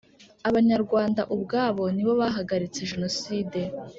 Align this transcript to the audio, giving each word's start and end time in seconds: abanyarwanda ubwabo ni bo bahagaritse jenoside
abanyarwanda 0.49 1.21
ubwabo 1.35 1.83
ni 1.95 2.03
bo 2.05 2.13
bahagaritse 2.21 2.79
jenoside 2.91 3.59